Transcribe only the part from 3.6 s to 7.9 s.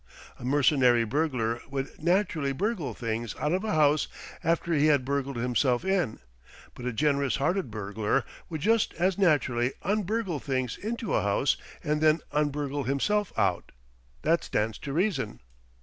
a house after he had burgled himself in, but a generous hearted